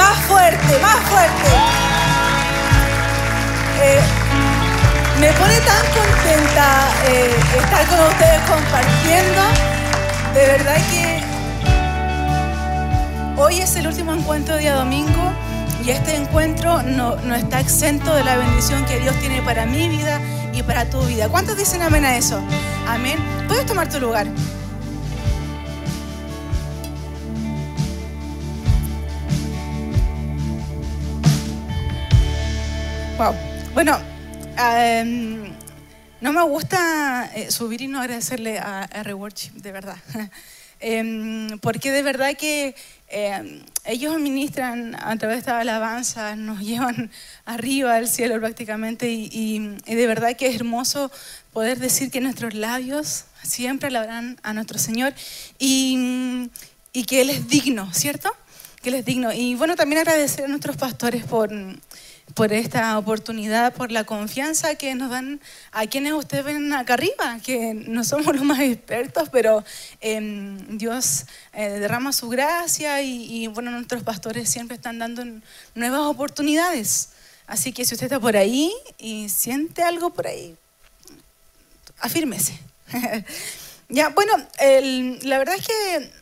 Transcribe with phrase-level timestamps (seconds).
[0.00, 1.50] más fuerte, más fuerte.
[3.82, 4.00] Eh,
[5.20, 9.42] me pone tan contenta eh, estar con ustedes compartiendo.
[10.34, 11.22] De verdad que
[13.36, 15.32] hoy es el último encuentro día domingo
[15.84, 19.88] y este encuentro no, no está exento de la bendición que Dios tiene para mi
[19.88, 20.18] vida
[20.54, 21.28] y para tu vida.
[21.28, 22.40] ¿Cuántos dicen amén a eso?
[22.88, 23.18] Amén.
[23.48, 24.26] Puedes tomar tu lugar.
[33.20, 33.34] Wow.
[33.74, 34.00] Bueno,
[34.56, 35.52] em,
[36.22, 39.98] no me gusta eh, subir y no agradecerle a R Worship, de verdad.
[40.82, 42.74] Em, porque de verdad que
[43.08, 47.10] em, ellos ministran a través de esta alabanza, nos llevan
[47.44, 51.12] arriba al cielo prácticamente y, de verdad que es hermoso
[51.52, 55.12] poder decir que nuestros labios siempre alabarán a nuestro Señor
[55.58, 56.48] y,
[56.94, 58.34] y que Él es digno, ¿cierto?
[58.80, 59.30] Que Él es digno.
[59.30, 61.50] Y bueno, también agradecer a nuestros pastores por
[62.34, 65.40] por esta oportunidad, por la confianza que nos dan
[65.72, 69.64] a quienes ustedes ven acá arriba, que no somos los más expertos, pero
[70.00, 75.24] em, Dios eh, derrama su gracia y, bueno, nuestros pastores siempre están dando
[75.74, 77.10] nuevas oportunidades.
[77.46, 80.56] Así que si usted está por ahí y siente algo por ahí,
[81.98, 82.58] afírmese.
[83.88, 84.32] ya, bueno,
[85.22, 86.12] la verdad es que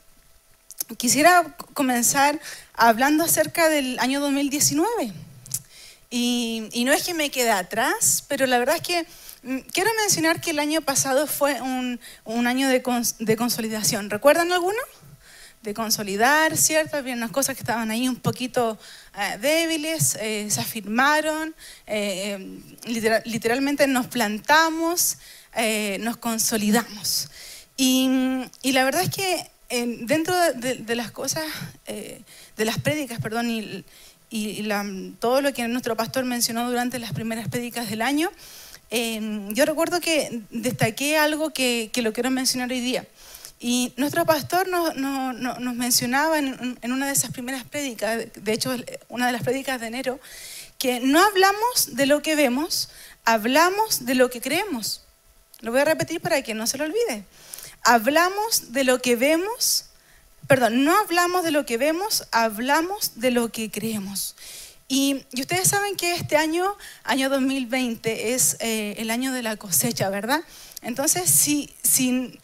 [0.96, 2.40] quisiera comenzar
[2.72, 5.12] hablando acerca del año 2019.
[6.10, 9.06] Y, no es que me quede atrás, pero la verdad es que
[9.42, 11.98] mm, quiero mencionar que el año pasado fue un,
[12.46, 12.82] año de,
[13.36, 14.08] consolidación.
[14.08, 14.78] ¿Recuerdan alguno?
[15.62, 16.96] De consolidar, ¿cierto?
[16.96, 18.78] Había unas cosas que estaban ahí un poquito
[19.18, 21.54] eh, débiles, eh, se afirmaron,
[21.86, 25.18] eh, literalmente nos plantamos,
[26.00, 27.28] nos consolidamos.
[27.76, 28.08] Y,
[28.62, 29.50] la verdad es que
[30.06, 31.44] dentro de, de, las cosas,
[31.84, 33.84] de las prédicas, perdón, y,
[34.30, 34.68] y
[35.18, 38.30] todo lo que nuestro pastor mencionó durante las primeras prédicas del año,
[38.90, 43.06] em, yo recuerdo que destaqué algo que, que, lo quiero mencionar hoy día.
[43.60, 44.94] Y nuestro pastor nos,
[45.74, 48.74] mencionaba en, en, una de esas primeras prédicas, de hecho
[49.08, 50.20] una de las prédicas de enero,
[50.78, 52.88] que no hablamos de lo que vemos,
[53.24, 55.02] hablamos de lo que creemos.
[55.60, 57.24] Lo voy a repetir para que no se lo olvide.
[57.82, 59.86] Hablamos de lo que vemos,
[60.48, 64.34] perdón, no hablamos de lo que vemos, hablamos de lo que creemos.
[64.88, 70.08] Y, ustedes saben que este año, año 2020, es eh, el año de la cosecha,
[70.08, 70.40] ¿verdad?
[70.80, 72.40] Entonces, si, si,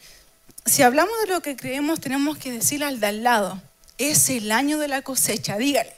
[0.65, 3.61] si hablamos de lo que creemos, tenemos que decirle al de al lado,
[3.97, 5.93] es el año de la cosecha, dígale.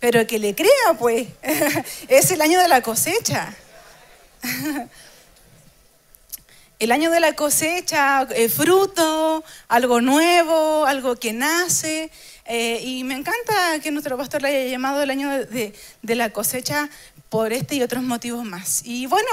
[0.00, 1.28] Pero que le crea, pues,
[2.08, 3.54] es el año de la cosecha.
[6.80, 12.10] el año de la cosecha, eh, fruto, algo nuevo, algo que nace.
[12.46, 16.88] Eh, y me encanta que nuestro pastor le haya llamado el año de, la cosecha
[17.28, 18.80] por este y otros motivos más.
[18.84, 19.28] Y bueno,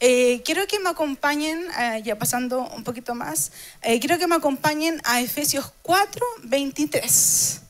[0.00, 1.66] eh, quiero que me acompañen,
[2.04, 7.60] ya pasando un poquito más, quiero que me acompañen a Efesios 4, 23.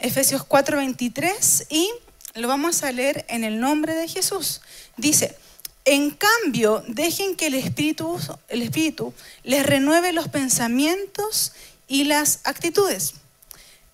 [0.00, 1.90] Efesios 4, 23 y
[2.34, 4.62] lo vamos a leer en el nombre de Jesús.
[4.96, 5.36] Dice,
[5.84, 8.18] en cambio, dejen que el Espíritu,
[8.48, 9.14] el Espíritu
[9.44, 11.52] les renueve los pensamientos
[11.88, 13.14] y las actitudes.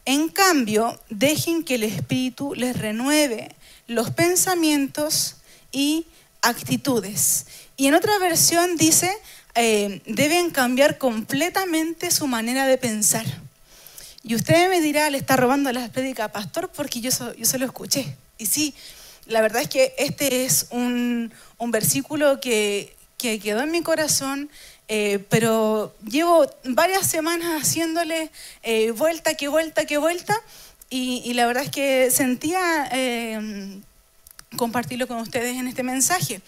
[0.04, 3.54] En cambio, dejen que el Espíritu les renueve
[3.86, 5.36] los pensamientos
[5.72, 6.06] y
[6.42, 7.46] actitudes.
[7.76, 9.10] Y en otra versión dice,
[9.54, 13.26] eh, deben cambiar completamente su manera de pensar.
[14.22, 17.64] Y usted me dirá, le está robando la prédicas, pastor, porque yo, yo se lo
[17.64, 18.16] escuché.
[18.38, 18.74] Y sí,
[19.26, 24.48] la verdad es que este es un, versículo que, quedó en mi corazón,
[24.88, 28.30] eh, pero llevo varias semanas haciéndole
[28.62, 30.40] eh, vuelta, que vuelta, que vuelta,
[30.88, 33.80] y, la verdad es que sentía eh,
[34.56, 36.40] compartirlo con ustedes en este mensaje.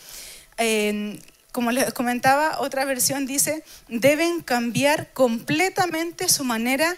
[1.51, 6.97] como les comentaba, otra versión dice, deben cambiar completamente su manera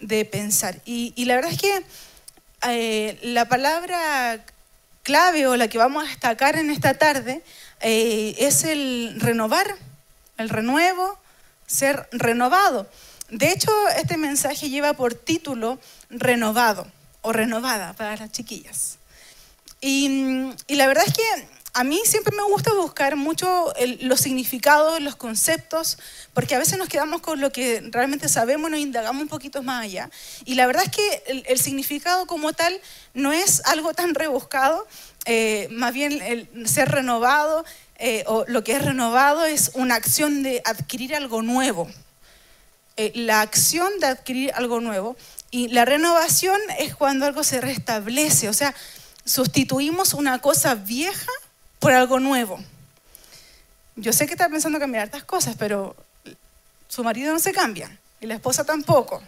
[0.00, 0.82] de pensar.
[0.84, 4.44] Y, y la verdad es que la palabra
[5.02, 7.42] clave o la que vamos a destacar en esta tarde
[7.80, 9.76] eh, es el renovar,
[10.38, 11.18] el renuevo,
[11.66, 12.88] ser renovado.
[13.28, 15.78] De hecho, este mensaje lleva por título
[16.10, 16.86] renovado
[17.22, 18.98] o renovada para las chiquillas.
[19.80, 25.00] Y, y la verdad es que a mí siempre me gusta buscar mucho los significados,
[25.00, 25.98] los conceptos,
[26.34, 29.84] porque a veces nos quedamos con lo que realmente sabemos, nos indagamos un poquito más
[29.84, 30.10] allá.
[30.44, 32.78] Y la verdad es que el, significado como tal
[33.14, 34.86] no es algo tan rebuscado,
[35.24, 37.64] eh, más bien el ser renovado,
[38.04, 41.88] eh, o lo que es renovado es una acción de adquirir algo nuevo.
[42.96, 45.16] Eh, la acción de adquirir algo nuevo.
[45.52, 48.74] Y la renovación es cuando algo se restablece, o sea,
[49.24, 51.30] sustituimos una cosa vieja
[51.82, 52.60] por algo nuevo.
[53.96, 55.96] Yo sé que está pensando cambiar estas cosas, pero
[56.86, 59.20] su marido no se cambia y la esposa tampoco.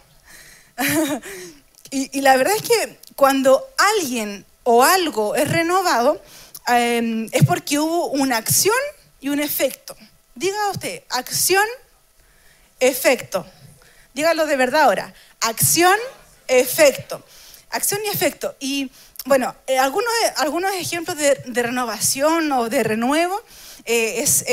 [1.91, 3.61] y, la verdad es que cuando
[3.99, 6.21] alguien o algo es renovado,
[6.67, 8.75] em, es porque hubo una acción
[9.19, 9.93] y un efecto.
[10.33, 11.65] Diga usted, acción,
[12.79, 13.45] efecto.
[14.13, 15.13] Dígalo de verdad ahora.
[15.41, 15.97] Acción,
[16.47, 17.21] efecto.
[17.69, 18.55] Acción y efecto.
[18.61, 18.89] Y
[19.25, 23.35] bueno, eh, algunos, algunos ejemplos de, renovación o de renuevo
[23.85, 24.45] eh, es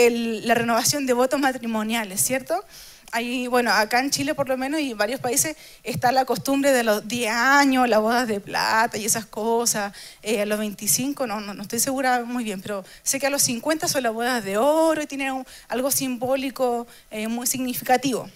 [0.45, 2.65] la renovación de votos matrimoniales, ¿cierto?
[3.11, 6.73] Ahí, bueno, acá en Chile por lo menos y en varios países está la costumbre
[6.73, 9.93] de los 10 años, las bodas de plata y esas cosas,
[10.23, 13.43] eh, a los 25, no, no, estoy segura muy bien, pero sé que a los
[13.43, 16.87] 50 son las bodas de oro y tienen algo simbólico
[17.29, 18.31] muy significativo.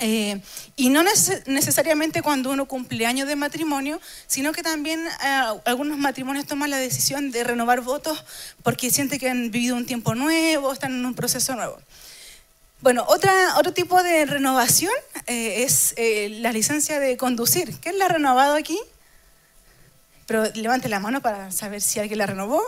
[0.00, 0.42] Eh,
[0.76, 6.46] y no necesariamente cuando uno cumple años de matrimonio, sino que también eh, algunos matrimonios
[6.46, 8.22] toman la decisión de renovar votos
[8.62, 11.78] porque sienten que han vivido un tiempo nuevo, están en un proceso nuevo.
[12.82, 14.92] Bueno, otra, otro tipo de renovación
[15.26, 15.94] eh, es
[16.42, 17.74] la licencia de conducir.
[17.80, 18.78] ¿Quién la ha renovado aquí?
[20.26, 22.62] Pero levante la mano para saber si alguien la renovó.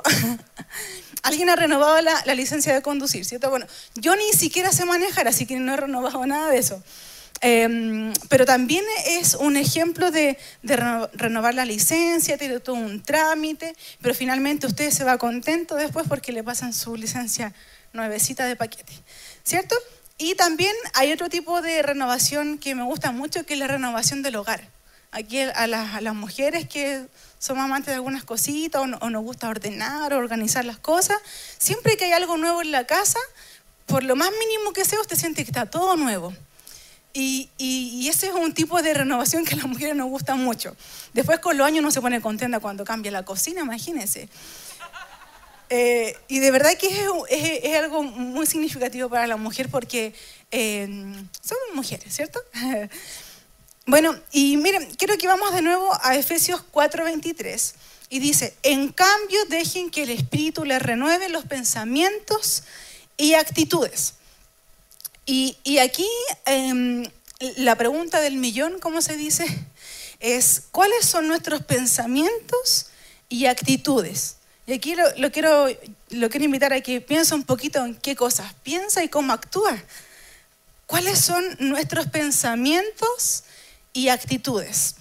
[1.23, 3.27] ¿Alguien ha renovado la, la, licencia de conducir?
[3.27, 3.51] ¿cierto?
[3.51, 3.67] Bueno,
[3.97, 6.83] yo ni siquiera sé manejar, así que no he renovado nada de eso.
[7.41, 10.39] Em, pero también es un ejemplo de,
[11.13, 16.33] renovar la licencia, tiene todo un trámite, pero finalmente usted se va contento después porque
[16.33, 17.55] le pasan su licencia
[17.93, 18.93] nuevecita de paquete,
[19.45, 19.77] ¿cierto?
[20.19, 24.23] Y también hay otro tipo de renovación que me gusta mucho, que es la renovación
[24.23, 24.61] del hogar.
[25.13, 27.07] Aquí a las, mujeres que
[27.39, 31.17] somos amantes de algunas cositas o, o nos gusta ordenar o organizar las cosas,
[31.57, 33.21] siempre que hay algo nuevo en la casa,
[33.87, 36.35] por lo más mínimo que sea, usted siente que está todo nuevo.
[37.13, 40.77] Y, ese es un tipo de renovación que a las mujeres nos gusta mucho.
[41.13, 44.29] Después con los años uno se pone contenta cuando cambia la cocina, imagínense.
[45.71, 50.15] Eh, y de verdad que es, algo muy significativo para la mujer porque
[50.51, 50.87] eh,
[51.43, 52.41] somos mujeres, ¿cierto?
[53.87, 57.75] bueno, y miren, quiero que vamos de nuevo a Efesios 4:23
[58.09, 62.63] y dice, en cambio dejen que el Espíritu les renueve los pensamientos
[63.19, 64.15] y actitudes.
[65.31, 66.09] Y, aquí
[66.47, 67.05] em,
[67.57, 69.45] la pregunta del millón, ¿cómo se dice?
[70.21, 72.87] Es, ¿cuáles son nuestros pensamientos
[73.29, 74.37] y actitudes?
[74.67, 75.67] Y aquí lo, quiero,
[76.09, 79.77] lo quiero invitar a que piense un poquito en qué cosas piensa y cómo actúa.
[80.87, 83.45] ¿Cuáles son nuestros pensamientos
[83.93, 84.95] y actitudes?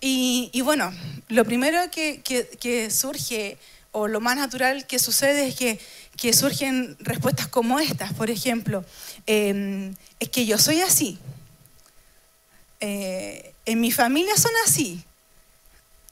[0.00, 0.92] Y, bueno,
[1.28, 3.58] lo primero que, que surge
[3.92, 5.78] o lo más natural que sucede es
[6.16, 8.84] que surgen respuestas como estas, por ejemplo,
[9.26, 11.18] em, es que yo soy así,
[12.80, 15.04] eh, en mi familia son así,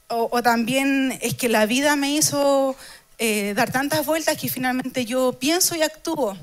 [0.07, 2.75] o, también es que la vida me hizo
[3.17, 6.37] eh, dar tantas vueltas que finalmente yo pienso y actúo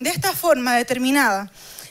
[0.00, 1.50] de esta forma determinada.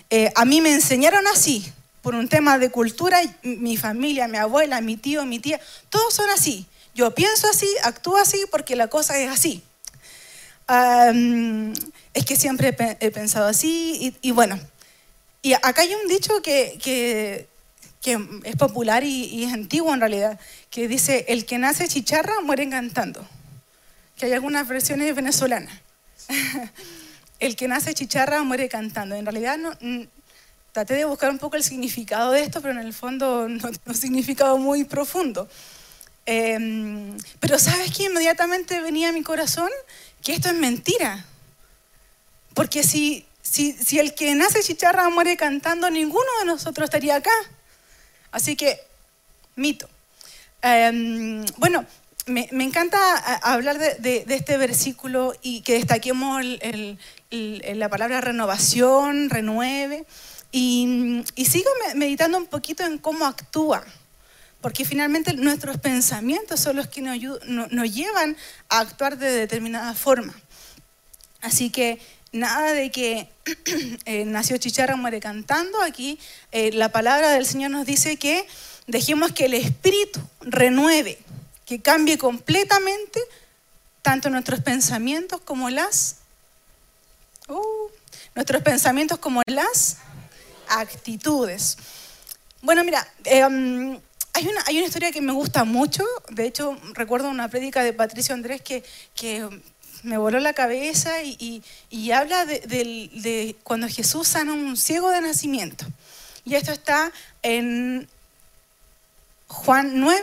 [0.10, 1.66] Eh, a mí me enseñaron así,
[2.02, 6.30] por un tema de cultura, mi familia, mi abuela, mi tío, mi tía, todos son
[6.30, 6.66] así.
[6.94, 9.64] Yo pienso así, actúo así porque la cosa es así
[12.14, 14.60] es que siempre he pensado así y, bueno,
[15.42, 17.48] y acá hay un dicho que,
[18.04, 23.26] es popular y, es antiguo en realidad, que dice, el que nace chicharra muere cantando,
[24.18, 25.74] que hay algunas versiones venezolanas.
[27.40, 29.16] el que nace chicharra muere cantando.
[29.16, 29.60] En realidad
[30.72, 33.72] traté de buscar un poco el significado de esto, pero en el fondo no, no
[33.86, 35.50] un significado muy profundo.
[36.26, 38.04] Em, pero ¿sabes qué?
[38.04, 39.70] Inmediatamente venía a mi corazón
[40.24, 41.26] que esto es mentira.
[42.54, 47.32] Porque si, si, si el que nace chicharra muere cantando, ninguno de nosotros estaría acá.
[48.32, 48.80] Así que,
[49.56, 49.90] mito.
[50.62, 51.86] Em, bueno,
[52.26, 52.98] me, me, encanta
[53.42, 56.42] hablar de, de, este versículo y que destaquemos
[57.30, 60.06] la palabra renovación, renueve.
[60.54, 63.84] Y, y sigo meditando un poquito en cómo actúa
[64.64, 68.38] porque finalmente nuestros pensamientos son los que nos, llevan
[68.70, 70.34] a actuar de determinada forma.
[71.42, 72.00] Así que
[72.32, 73.30] nada de que
[74.06, 75.82] eh, nació chicharra, muere cantando.
[75.82, 76.18] Aquí
[76.54, 78.48] eh, la palabra del Señor nos dice que
[78.88, 81.20] dejemos que el Espíritu renueve,
[81.66, 83.20] que cambie completamente
[84.02, 86.16] tanto nuestros pensamientos como las...
[87.50, 87.90] Uh,
[88.34, 89.98] nuestros pensamientos como las
[90.70, 91.78] actitudes.
[92.62, 94.00] Bueno, mira, eh,
[94.34, 97.94] hay una, hay una historia que me gusta mucho, de hecho recuerdo una prédica de
[97.94, 98.84] Patricio Andrés que,
[99.16, 99.48] que
[100.04, 101.64] me voló la cabeza y,
[102.12, 105.86] habla de, cuando Jesús sana un ciego de nacimiento.
[106.46, 107.12] Y esto está
[107.42, 108.08] en
[109.48, 110.22] Juan 9,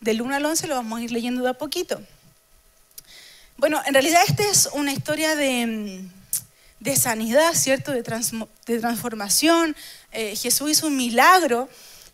[0.00, 2.00] del 1 al 11, lo vamos a ir leyendo de a poquito.
[3.58, 6.02] Bueno, en realidad esta es una historia de,
[6.78, 7.92] de sanidad, ¿cierto?
[7.92, 9.76] De, de transformación.
[10.12, 11.68] Eh, Jesús hizo un milagro,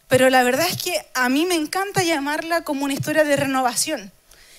[0.09, 4.13] pero la verdad es que a mí me encanta llamarla como una historia de renovación.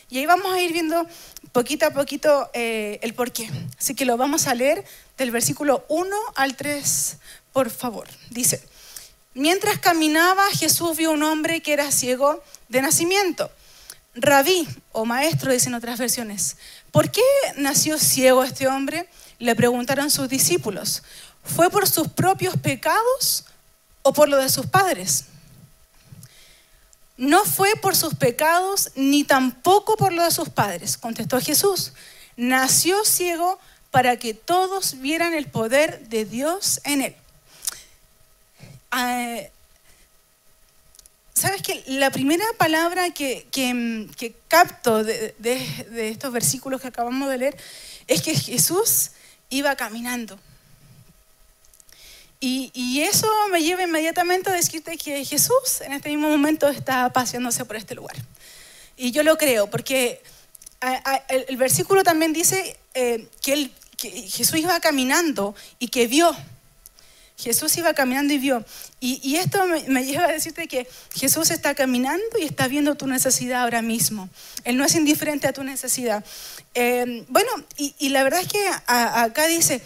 [0.10, 1.06] Y ahí vamos a ir viendo
[1.52, 3.50] poquito a poquito eh, el porqué.
[3.78, 4.86] Así que lo vamos a leer
[5.18, 7.18] del versículo 1 al 3,
[7.52, 8.08] por favor.
[8.30, 8.62] Dice,
[9.34, 13.50] mientras caminaba Jesús vio un hombre que era ciego de nacimiento.
[14.16, 16.58] Rabí o maestro, dicen otras versiones.
[16.92, 17.22] ¿Por qué
[17.58, 19.08] nació ciego este hombre?
[19.40, 21.04] Le preguntaron sus discípulos.
[21.44, 23.46] ¿Fue por sus propios pecados
[24.02, 25.26] o por lo de sus padres?
[27.18, 31.94] No fue por sus pecados ni tampoco por lo de sus padres, contestó Jesús.
[32.36, 33.60] Nació ciego
[33.92, 37.16] para que todos vieran el poder de Dios en él.
[38.92, 39.40] Ah,
[41.38, 43.46] Sabes que la primera palabra que,
[44.48, 45.36] capto de,
[45.96, 47.58] estos versículos que acabamos de leer
[48.08, 49.12] es que Jesús
[49.52, 50.40] iba caminando.
[52.40, 57.66] Y, eso me lleva inmediatamente a decirte que Jesús en este mismo momento está paseándose
[57.66, 58.16] por este lugar.
[58.96, 60.22] Y yo lo creo, porque
[61.30, 66.36] el, versículo también dice eh, que, Jesús iba caminando y que vio
[67.38, 68.66] Jesús iba caminando y vio.
[69.00, 73.62] Y, esto me, lleva a decirte que Jesús está caminando y está viendo tu necesidad
[73.62, 74.28] ahora mismo.
[74.64, 76.26] Él no es indiferente a tu necesidad.
[76.74, 79.82] Eh, bueno, y, la verdad es que acá dice,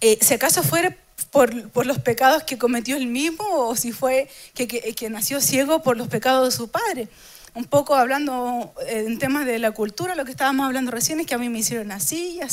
[0.00, 0.96] eh, si acaso fuera
[1.30, 6.08] por, los pecados que cometió él mismo o si fue que, nació ciego por los
[6.08, 7.08] pecados de su padre.
[7.54, 11.26] Un poco hablando eh, en temas de la cultura, lo que estábamos hablando recién es
[11.26, 12.48] que a mí me hicieron así, ya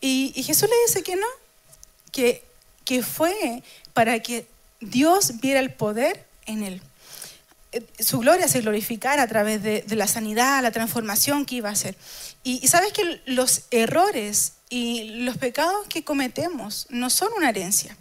[0.00, 1.26] y, y Jesús le dice que no,
[2.12, 2.46] que
[2.86, 4.46] que fue para que
[4.80, 6.80] Dios viera el poder en él.
[7.76, 11.72] Eh, su gloria se glorificara a través de, la sanidad, la transformación que iba a
[11.72, 11.94] hacer.
[12.42, 17.96] Y, sabes que los errores y los pecados que cometemos no son una herencia.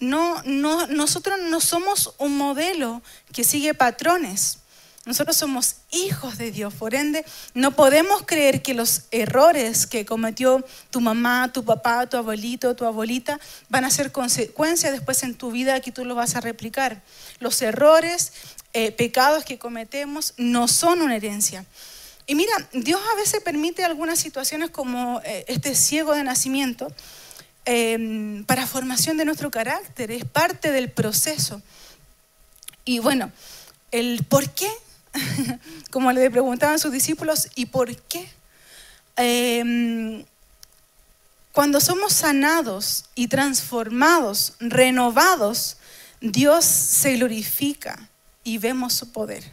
[0.00, 4.58] No, no, nosotros no somos un modelo que sigue patrones.
[5.06, 10.64] Nosotros somos hijos de Dios, por ende, no podemos creer que los errores que cometió
[10.88, 15.50] tu mamá, tu papá, tu abuelito, tu abuelita van a ser consecuencias después en tu
[15.50, 17.02] vida que tú lo vas a replicar.
[17.38, 18.32] Los errores,
[18.72, 21.66] eh, pecados que cometemos no son una herencia.
[22.26, 26.90] Y mira, Dios a veces permite algunas situaciones como eh, este ciego de nacimiento
[27.66, 31.60] em, para formación de nuestro carácter, es parte del proceso.
[32.86, 33.30] Y bueno,
[33.90, 34.68] el por qué
[35.90, 38.28] como le preguntaban sus discípulos, ¿y por qué?
[39.16, 40.24] Em,
[41.52, 45.76] cuando somos sanados y transformados, renovados,
[46.20, 48.08] Dios se glorifica
[48.42, 49.44] y vemos su poder.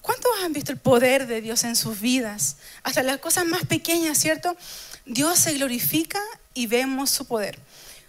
[0.00, 2.56] ¿Cuántos han visto el poder de Dios en sus vidas?
[2.82, 4.56] Hasta las cosas más pequeñas, ¿cierto?
[5.04, 6.20] Dios se glorifica
[6.54, 7.58] y vemos su poder.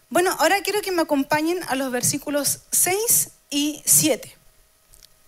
[0.10, 4.41] Bueno, ahora quiero que me acompañen a los versículos 6 y 7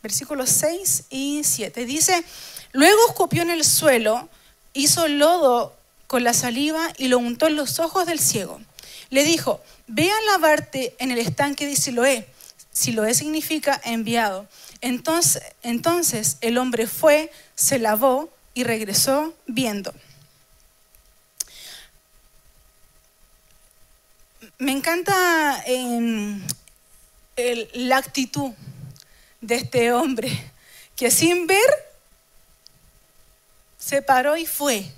[0.04, 1.86] versículos 6 y 7.
[1.86, 2.24] Dice,
[2.74, 4.28] luego escupió en el suelo,
[4.74, 5.74] hizo lodo
[6.08, 8.60] con la saliva y lo untó en los ojos del ciego.
[9.10, 12.28] Le dijo, ve a lavarte en el estanque de Siloé.
[12.74, 14.46] Siloé significa enviado.
[14.82, 19.94] Entonces, entonces el hombre fue, se lavó y regresó viendo.
[24.58, 26.42] Me encanta em,
[27.74, 28.52] la actitud
[29.44, 30.32] de este hombre
[30.96, 31.70] que sin ver
[33.78, 34.90] se paró y fue.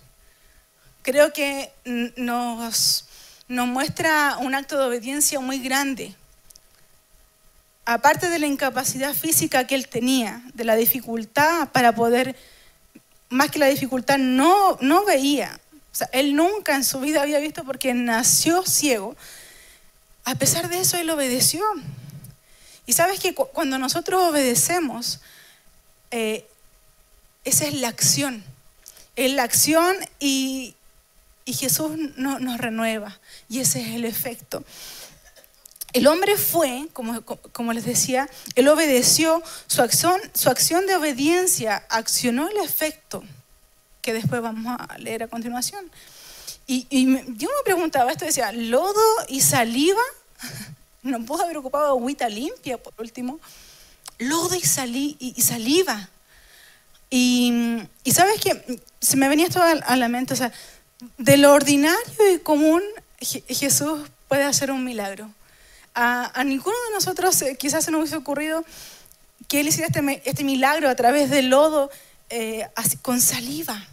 [1.02, 1.72] Creo que
[2.16, 3.06] nos,
[3.48, 6.16] nos muestra un acto de obediencia muy grande.
[7.86, 12.36] Aparte de la incapacidad física que él tenía, de la dificultad para poder,
[13.30, 15.60] más que la dificultad, no, no veía.
[16.12, 19.16] Él nunca en su vida había visto porque nació ciego.
[20.24, 21.64] A pesar de eso, él obedeció.
[22.86, 25.20] Y sabes que cuando nosotros obedecemos,
[26.12, 26.46] eh,
[27.44, 28.44] esa es la acción.
[29.16, 30.76] Es la acción y,
[31.46, 33.20] Jesús nos renueva.
[33.50, 34.64] Y ese es el efecto.
[35.94, 41.86] El hombre fue, como, como, les decía, él obedeció, su acción, su acción de obediencia
[41.90, 43.24] accionó el efecto
[44.02, 45.90] que después vamos a leer a continuación.
[46.68, 47.06] Y, y
[47.38, 50.02] yo me preguntaba esto, decía, lodo y saliva,
[51.06, 53.40] no pudo haber ocupado agüita limpia, por último.
[54.18, 56.10] Lodo y, salí, y, saliva.
[57.10, 57.54] Y,
[58.12, 60.52] sabes que se me venía esto a, la mente, o sea,
[61.18, 62.82] de lo ordinario y común
[63.20, 65.30] Jesús puede hacer un milagro.
[65.94, 68.66] A, ninguno de nosotros eh, quizás se nos hubiese ocurrido
[69.48, 71.90] que Él hiciera este, este milagro a través del lodo
[72.30, 72.68] eh,
[73.02, 73.88] con saliva.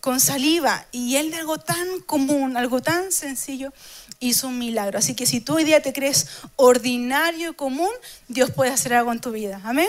[0.00, 0.86] Con saliva.
[0.92, 3.72] Y Él de algo tan común, algo tan sencillo,
[4.20, 4.98] hizo un milagro.
[4.98, 7.90] Así que si tú hoy día te crees ordinario, común,
[8.28, 9.60] Dios puede hacer algo en tu vida.
[9.64, 9.88] Amén.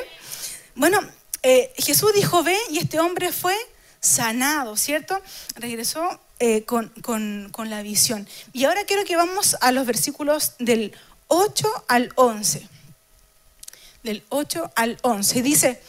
[0.75, 1.00] Bueno,
[1.43, 3.55] eh, Jesús dijo, ve, y este hombre fue
[4.00, 5.21] sanado, ¿cierto?
[5.55, 8.27] Regresó eh, con, con, la visión.
[8.53, 10.93] Y ahora quiero que vamos a los versículos del
[11.27, 12.67] 8 al 11.
[14.03, 15.41] Del 8 al 11.
[15.43, 15.81] Dice,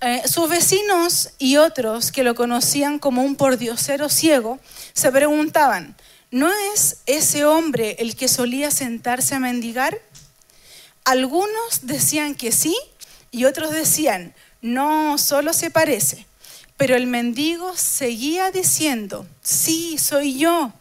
[0.00, 4.58] eh, sus vecinos y otros que lo conocían como un pordiosero ciego
[4.92, 5.94] se preguntaban,
[6.32, 10.00] ¿no es ese hombre el que solía sentarse a mendigar?
[11.04, 12.76] Algunos decían que sí
[13.30, 16.26] y otros decían, no, solo se parece.
[16.76, 20.72] Pero el mendigo seguía diciendo, sí, soy yo.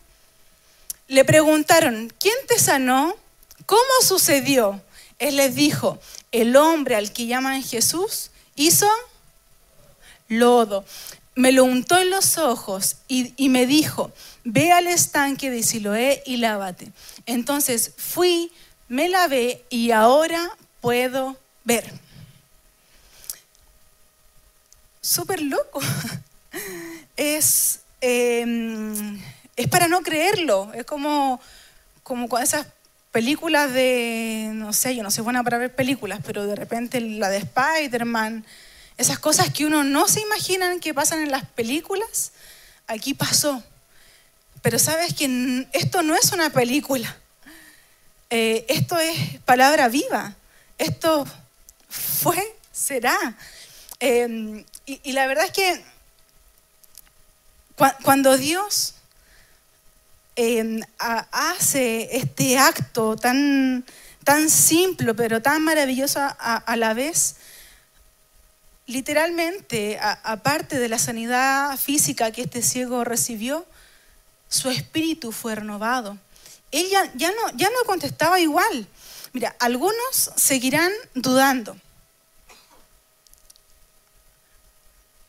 [1.08, 3.15] Le preguntaron, ¿quién te sanó?
[3.65, 4.81] ¿Cómo sucedió?
[5.20, 6.00] Él les dijo,
[6.31, 8.88] el hombre al que llaman Jesús hizo
[10.29, 10.86] lodo,
[11.36, 14.12] me lo untó en los ojos y, me dijo,
[14.44, 16.92] ve al estanque de Siloé y lávate.
[17.26, 18.52] Entonces fui,
[18.88, 20.50] me lavé y ahora
[20.82, 21.92] puedo ver
[25.02, 25.82] súper loco.
[27.18, 29.22] Es, em,
[29.56, 30.72] es para no creerlo.
[30.74, 31.40] Es como,
[32.04, 32.66] como con esas
[33.12, 37.30] películas de, no sé, yo no soy buena para ver películas, pero de repente la
[37.30, 38.44] de Spider-Man,
[38.98, 42.32] esas cosas que uno no se imagina que pasan en las películas,
[42.88, 43.64] aquí pasó.
[44.62, 47.18] Pero sabes que esto no es una película,
[48.30, 50.36] eh, esto es palabra viva,
[50.78, 51.26] esto
[51.90, 53.18] fue, será.
[54.00, 55.84] Em, y, la verdad es que
[58.04, 58.96] cuando Dios
[60.36, 63.86] em, hace este acto tan,
[64.24, 67.36] tan simple, pero tan maravilloso a, la vez,
[68.92, 73.66] literalmente, aparte de la sanidad física que este ciego recibió,
[74.50, 76.18] su espíritu fue renovado.
[76.72, 78.88] Él ya, no, ya no contestaba igual.
[79.34, 81.75] Mira, algunos seguirán dudando.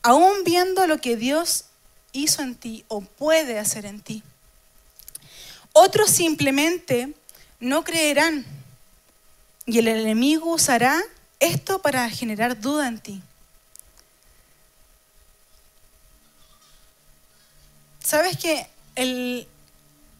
[0.03, 1.65] aún viendo lo que Dios
[2.11, 4.21] hizo en ti o puede hacer en ti.
[5.71, 7.13] Otros simplemente
[7.59, 8.45] no creerán
[9.65, 11.01] y el enemigo usará
[11.39, 13.21] esto para generar duda en ti.
[18.03, 19.47] Sabes que el,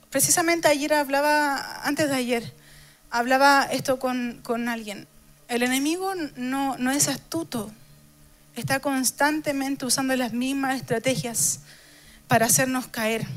[0.10, 2.54] precisamente ayer hablaba, antes de ayer,
[3.12, 5.06] hablaba esto con, con alguien.
[5.50, 7.72] El enemigo no, no es astuto,
[8.56, 11.60] está constantemente usando las mismas estrategias
[12.30, 13.28] para hacernos caer.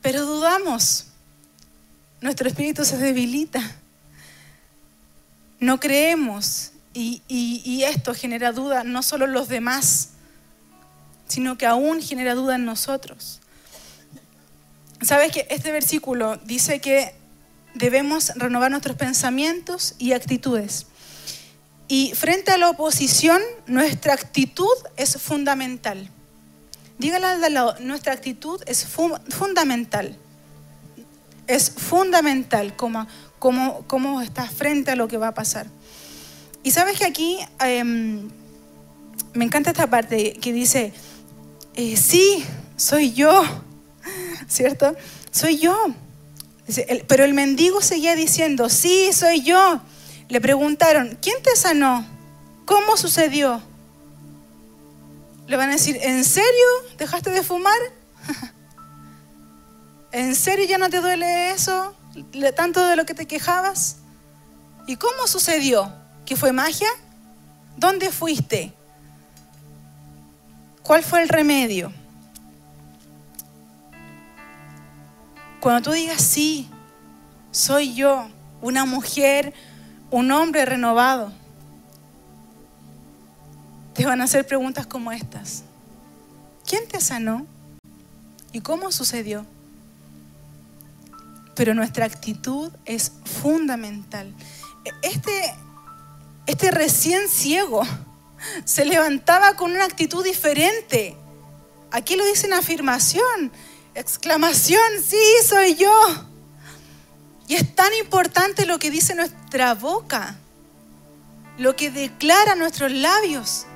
[0.00, 1.08] Pero dudamos,
[2.22, 3.60] nuestro espíritu se debilita,
[5.60, 6.70] no creemos.
[6.96, 10.10] Y, y esto genera duda no solo los demás,
[11.28, 13.40] sino que aún genera duda en nosotros.
[15.02, 17.14] Sabes que este versículo dice que
[17.74, 20.86] debemos renovar nuestros pensamientos y actitudes.
[21.88, 26.08] Y frente a la oposición, nuestra actitud es fundamental.
[26.98, 30.16] Dígale al lado, nuestra actitud es fundamental.
[31.46, 33.06] Es fundamental cómo,
[33.38, 35.66] cómo, cómo estás frente a lo que va a pasar.
[36.62, 38.30] Y sabes que aquí em,
[39.34, 40.94] me encanta esta parte que dice,
[41.74, 42.44] eh, sí,
[42.76, 43.42] soy yo,
[44.48, 44.94] ¿cierto?
[45.30, 45.76] Soy yo.
[47.08, 49.80] Pero el mendigo seguía diciendo, sí, soy yo.
[50.28, 52.06] Le preguntaron, ¿quién te sanó?
[52.64, 53.60] ¿Cómo sucedió?
[55.46, 57.78] Le van a decir, ¿en serio dejaste de fumar?
[60.12, 61.94] ¿En serio ya no te duele eso?
[62.56, 63.96] ¿Tanto de lo que te quejabas?
[64.86, 65.92] ¿Y cómo sucedió?
[66.24, 66.88] ¿Que fue magia?
[67.76, 68.72] ¿Dónde fuiste?
[70.84, 71.90] ¿Cuál fue el remedio?
[75.60, 76.68] Cuando tú digas, sí,
[77.50, 78.28] soy yo,
[78.60, 79.54] una mujer
[80.10, 81.32] un hombre renovado,
[83.94, 85.64] te van a hacer preguntas como estas.
[86.66, 87.46] ¿Quién te sanó?
[88.52, 89.46] ¿Y cómo sucedió?
[91.56, 94.34] Pero nuestra actitud es fundamental.
[95.02, 95.54] Este,
[96.46, 97.82] este recién ciego
[98.64, 101.16] se levantaba con una actitud diferente.
[101.90, 103.52] Aquí lo dice en afirmación,
[103.94, 105.92] exclamación, sí, soy yo.
[107.46, 110.36] Y es tan importante lo que dice nuestra boca,
[111.58, 113.66] lo que declara nuestros labios.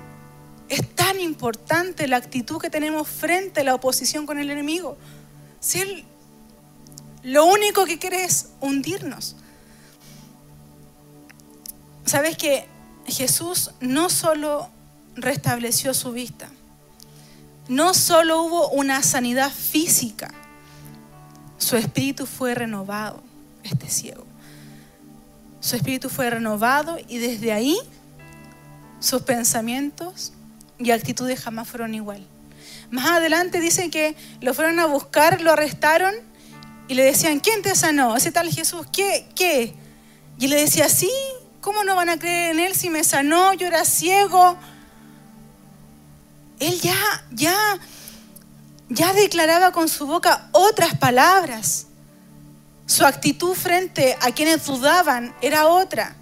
[0.68, 4.96] Es tan importante la actitud que tenemos frente a la oposición con el enemigo.
[5.60, 6.04] Si él,
[7.22, 9.36] lo único que quiere es hundirnos.
[12.04, 12.66] Sabes que
[13.10, 14.68] Jesús no solo
[15.16, 16.48] restableció su vista,
[17.68, 20.32] no solo hubo una sanidad física,
[21.58, 23.22] su espíritu fue renovado,
[23.64, 24.24] este ciego.
[25.60, 27.76] Su espíritu fue renovado y desde ahí
[29.00, 30.32] sus pensamientos
[30.78, 32.24] y actitudes jamás fueron igual.
[32.90, 36.14] Más adelante dicen que lo fueron a buscar, lo arrestaron
[36.86, 38.16] y le decían, ¿quién te sanó?
[38.16, 39.28] Ese tal Jesús, ¿qué?
[39.34, 39.74] ¿Qué?
[40.38, 41.10] Y le decía, sí,
[41.60, 43.52] ¿cómo no van a creer en él si me sanó?
[43.54, 44.56] Yo era ciego.
[46.58, 47.78] Él ya, ya,
[48.88, 51.86] ya declaraba con su boca otras palabras.
[52.86, 56.16] Su actitud frente a quienes dudaban era otra.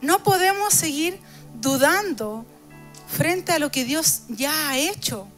[0.00, 1.20] No podemos seguir
[1.54, 2.44] dudando
[3.06, 5.28] frente a lo que Dios ya ha hecho.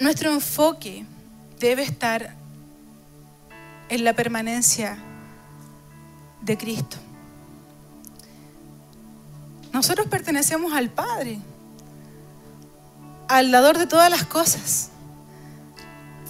[0.00, 1.04] nuestro enfoque
[1.60, 2.34] debe estar
[3.88, 4.98] en la permanencia
[6.46, 6.96] de Cristo.
[9.72, 11.38] Nosotros pertenecemos al Padre,
[13.28, 14.90] al dador de todas las cosas.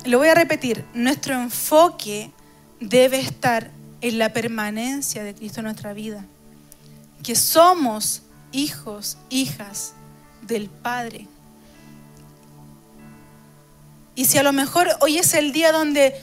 [0.05, 2.33] Lo voy a repetir, nuestro enfoque
[2.81, 6.25] debe estar en la permanencia de Cristo en nuestra vida.
[7.23, 9.93] Que somos hijos, hijas
[10.43, 11.29] del Padre.
[14.15, 16.21] Y si a lo mejor hoy es el día donde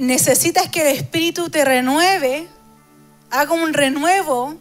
[0.00, 2.48] necesitas que el Espíritu te renueve,
[3.30, 4.54] haga un renuevo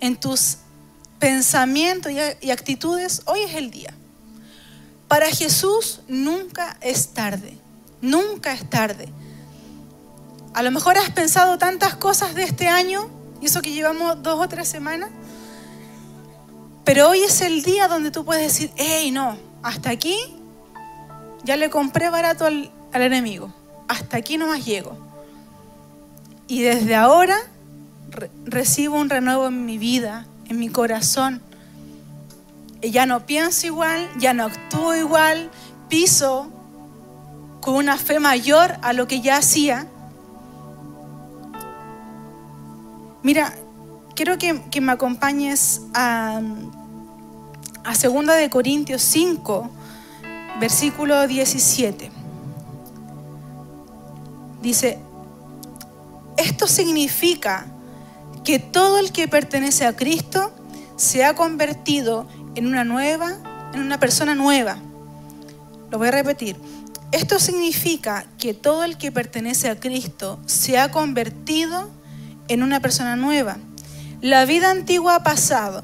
[0.00, 0.56] en tus
[1.18, 3.92] pensamientos y actitudes, hoy es el día.
[5.08, 7.58] Para Jesús nunca es tarde,
[8.00, 9.08] nunca es tarde.
[10.54, 13.10] A lo mejor has pensado tantas cosas de este año,
[13.42, 15.10] y eso que llevamos dos o tres semanas,
[16.82, 20.18] pero hoy es el día donde tú puedes decir, hey, no, hasta aquí
[21.44, 23.52] ya le compré barato al, enemigo,
[23.88, 24.96] hasta aquí no más llego.
[26.48, 27.36] Y desde ahora
[28.44, 31.40] recibo un renuevo en mi vida, en mi corazón
[32.90, 35.50] ya no pienso igual, ya no actúo igual,
[35.88, 36.50] piso
[37.60, 39.86] con una fe mayor a lo que ya hacía.
[43.22, 43.54] Mira,
[44.16, 46.40] quiero que, me acompañes a,
[47.84, 49.70] a 2 de Corintios 5,
[50.58, 52.21] versículo 17.
[54.62, 54.98] Dice,
[56.36, 57.66] esto significa
[58.44, 60.52] que todo el que pertenece a Cristo
[60.96, 63.38] se ha convertido en una nueva,
[63.74, 64.76] en una persona nueva.
[65.90, 66.56] Lo voy a repetir.
[67.10, 71.90] Esto significa que todo el que pertenece a Cristo se ha convertido
[72.48, 73.58] en una persona nueva.
[74.20, 75.82] La vida antigua ha pasado.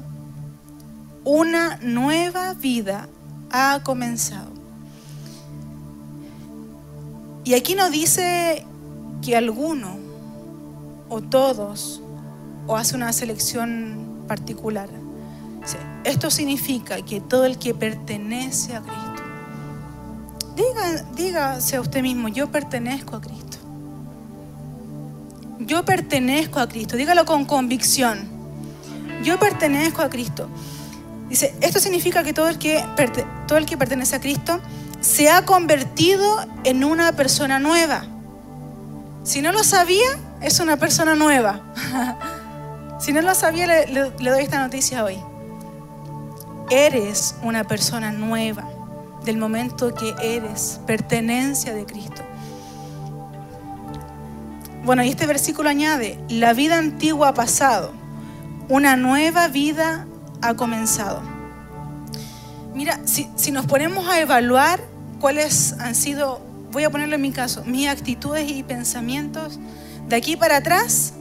[1.25, 3.09] Una nueva vida
[3.51, 4.49] ha comenzado.
[7.43, 8.65] Y aquí nos dice
[9.21, 9.97] que alguno
[11.09, 12.01] o todos
[12.67, 14.89] o hace una selección particular.
[16.03, 19.23] Esto significa que todo el que pertenece a Cristo,
[20.55, 23.57] diga, dígase a usted mismo, yo pertenezco a Cristo.
[25.59, 28.27] Yo pertenezco a Cristo, dígalo con convicción.
[29.23, 30.47] Yo pertenezco a Cristo.
[31.27, 32.83] Dice, esto significa que todo el que,
[33.47, 34.59] todo el que pertenece a Cristo
[35.01, 38.03] se ha convertido en una persona nueva.
[39.23, 40.09] Si no lo sabía,
[40.41, 41.61] es una persona nueva.
[42.99, 45.21] si no lo sabía, le doy esta noticia hoy
[46.69, 48.69] eres una persona nueva
[49.25, 52.21] del momento que eres pertenencia de Cristo.
[54.83, 57.91] Bueno, y este versículo añade, la vida antigua ha pasado,
[58.69, 60.05] una nueva vida
[60.41, 61.21] ha comenzado.
[62.73, 64.79] Mira, si, nos ponemos a evaluar
[65.19, 66.39] cuáles han sido,
[66.71, 69.59] voy a ponerlo en mi caso, mis actitudes y pensamientos
[70.07, 71.13] de aquí para atrás,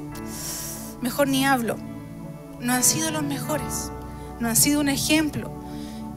[1.01, 1.77] mejor ni hablo,
[2.61, 3.91] no han sido los mejores
[4.41, 5.51] no han sido un ejemplo.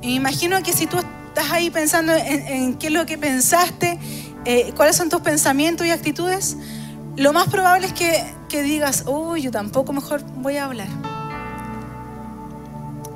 [0.01, 3.99] Me imagino que si tú estás ahí pensando en, qué es lo que pensaste,
[4.45, 6.57] eh, cuáles son tus pensamientos y actitudes,
[7.17, 10.87] lo más probable es que, que digas, uy, yo tampoco mejor voy a hablar.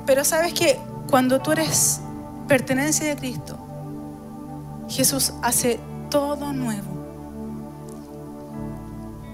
[0.06, 0.78] Pero sabes que
[1.10, 2.00] cuando tú eres
[2.46, 3.58] pertenencia de Cristo,
[4.88, 6.96] Jesús hace todo nuevo.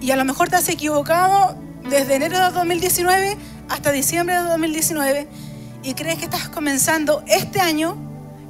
[0.01, 1.55] Y a lo mejor te has equivocado
[1.89, 3.37] desde enero de 2019
[3.69, 5.29] hasta diciembre de 2019
[5.83, 7.97] y crees que estás comenzando este año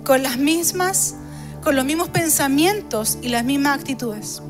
[0.04, 1.14] con las mismas,
[1.62, 4.42] con los mismos pensamientos y las mismas actitudes.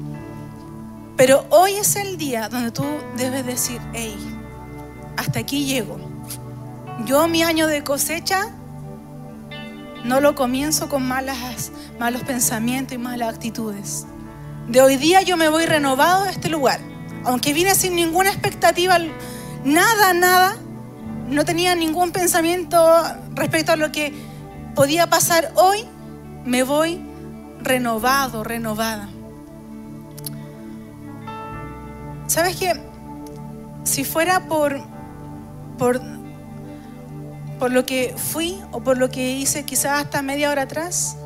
[1.17, 2.85] Pero hoy es el día donde tú
[3.17, 4.17] debes decir, hey,
[5.17, 5.99] hasta aquí llego.
[7.05, 8.49] Yo mi año de cosecha
[10.05, 14.07] no lo comienzo con malas, malos pensamientos y malas actitudes.
[14.69, 16.81] De hoy día yo me voy renovado de este lugar.
[17.25, 18.99] Aunque vine sin ninguna expectativa,
[19.65, 20.57] nada, nada,
[21.29, 23.03] no tenía ningún pensamiento
[23.35, 24.13] respecto a lo que
[24.75, 25.85] podía pasar hoy,
[26.45, 27.01] me voy
[27.61, 29.09] renovado, renovada.
[32.27, 32.73] ¿Sabes qué?
[33.85, 34.81] Si fuera por,
[35.79, 36.01] por,
[37.63, 41.17] por lo que fui o por lo que hice quizás hasta media hora atrás,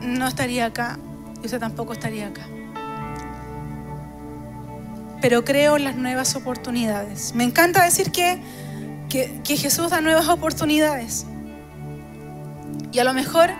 [0.00, 1.00] no estaría acá
[1.42, 2.46] y usted tampoco estaría acá.
[5.20, 7.34] Pero creo en las nuevas oportunidades.
[7.34, 8.40] Me encanta decir que,
[9.08, 11.26] que, Jesús da nuevas oportunidades.
[12.92, 13.50] Y a lo mejor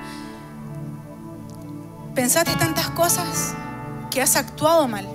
[2.15, 3.55] pensaste tantas cosas
[4.13, 5.09] que has actuado mal.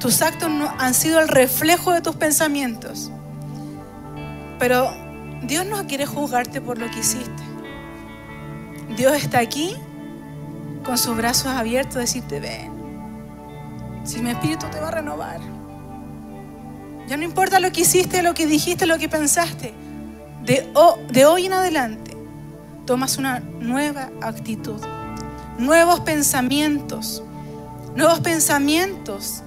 [0.00, 3.12] Tus actos han sido el reflejo de tus pensamientos.
[4.58, 5.03] Pero
[5.46, 7.42] Dios no quiere juzgarte por lo que hiciste.
[8.96, 9.76] Dios está aquí
[10.84, 12.72] con sus brazos abiertos, decirte, ven,
[14.04, 15.40] si mi espíritu te va a renovar.
[17.06, 19.74] Ya no importa lo que hiciste, lo que dijiste, lo que pensaste.
[20.42, 20.70] De,
[21.10, 22.16] de hoy en adelante,
[22.86, 24.80] tomas una nueva actitud,
[25.58, 27.22] nuevos pensamientos,
[27.94, 29.42] nuevos pensamientos.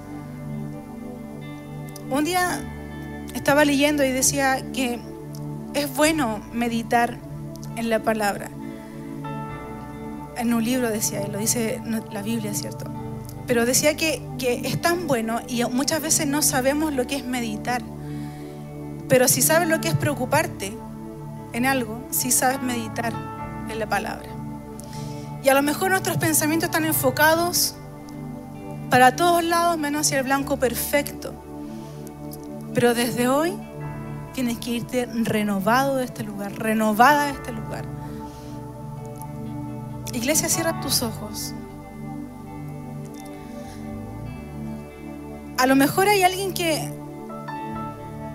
[2.10, 2.60] Un día
[3.34, 5.00] estaba leyendo y decía que
[5.78, 7.18] es bueno meditar
[7.76, 8.50] en la palabra.
[10.36, 11.80] En un libro decía, lo dice
[12.12, 12.86] la Biblia, ¿cierto?
[13.46, 17.24] Pero decía que, que es tan bueno y muchas veces no sabemos lo que es
[17.24, 17.82] meditar.
[19.08, 20.76] Pero si sabes lo que es preocuparte
[21.52, 23.12] en algo, si sabes meditar
[23.68, 24.28] en la palabra.
[25.42, 27.74] Y a lo mejor nuestros pensamientos están enfocados
[28.90, 31.32] para todos lados menos hacia el blanco perfecto.
[32.74, 33.54] Pero desde hoy
[34.38, 37.84] tienes que irte renovado de este lugar, renovada de este lugar.
[40.12, 41.54] Iglesia, cierra tus ojos.
[45.56, 46.88] A lo mejor hay alguien que,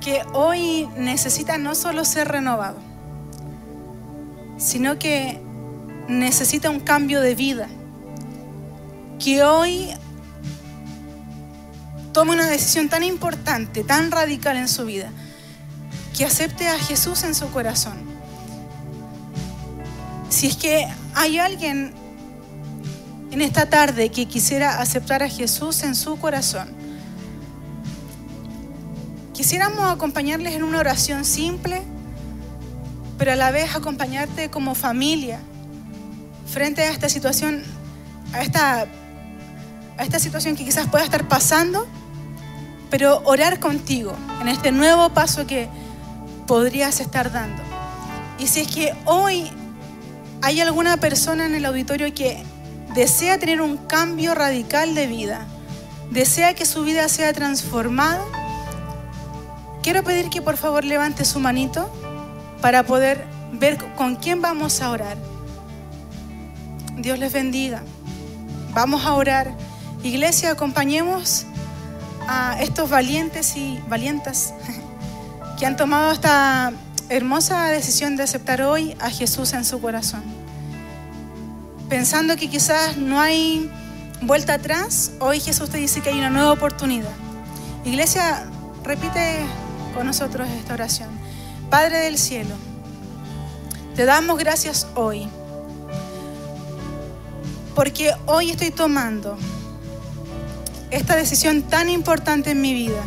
[0.02, 2.80] que hoy necesita no solo ser renovado,
[4.58, 5.40] sino que
[6.10, 7.70] necesita un cambio de vida.
[9.24, 9.88] Que hoy
[12.12, 15.10] tome una decisión tan importante, tan radical en su vida,
[16.16, 17.98] que acepte a Jesús en su corazón.
[20.30, 21.94] Si es que hay alguien
[23.32, 26.70] en esta tarde que quisiera aceptar a Jesús en su corazón,
[29.34, 31.84] quisiéramos acompañarles en una oración simple
[33.18, 35.40] pero a la vez acompañarte como familia
[36.46, 37.64] frente a esta situación,
[38.34, 38.86] a esta,
[39.98, 41.88] a esta situación que quizás pueda estar pasando,
[42.90, 45.70] pero orar contigo en este nuevo paso que
[46.46, 47.62] podrías estar dando.
[48.40, 49.50] Y si es que hoy
[50.42, 52.44] hay alguna persona en el auditorio que
[52.94, 55.48] desea tener un cambio radical de vida,
[56.12, 58.24] desea que su vida sea transformada,
[59.82, 61.90] quiero pedir que por favor levante su manito
[62.62, 65.18] para poder ver con quién vamos a orar.
[66.98, 67.82] Dios les bendiga.
[68.74, 69.56] Vamos a orar.
[70.04, 71.46] Iglesia, acompañemos
[72.28, 74.54] a estos valientes y valientas
[75.64, 76.74] que han tomado esta
[77.08, 80.22] hermosa decisión de aceptar hoy a Jesús en su corazón.
[81.88, 83.72] Pensando que quizás no hay
[84.20, 87.14] vuelta atrás, hoy Jesús te dice que hay una nueva oportunidad.
[87.86, 88.44] Iglesia,
[88.84, 89.38] repite
[89.96, 91.08] con nosotros esta oración.
[91.70, 92.56] Padre del cielo,
[93.96, 95.30] te damos gracias hoy,
[97.74, 99.38] porque hoy estoy tomando
[100.92, 103.02] esta decisión tan importante en mi vida.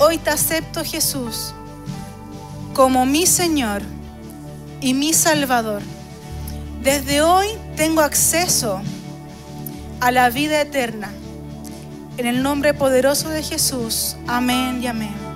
[0.00, 1.52] Hoy te acepto Jesús
[2.72, 3.82] como mi Señor
[4.80, 5.82] y mi Salvador.
[6.84, 8.80] Desde hoy tengo acceso
[10.00, 11.10] a la vida eterna.
[12.16, 14.16] En el nombre poderoso de Jesús.
[14.28, 15.27] Amén y amén.